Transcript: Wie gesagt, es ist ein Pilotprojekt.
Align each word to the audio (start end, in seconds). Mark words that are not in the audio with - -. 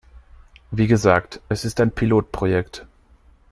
Wie 0.71 0.87
gesagt, 0.87 1.41
es 1.47 1.63
ist 1.63 1.79
ein 1.79 1.91
Pilotprojekt. 1.91 2.87